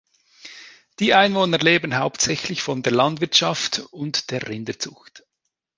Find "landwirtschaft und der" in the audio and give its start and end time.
2.91-4.47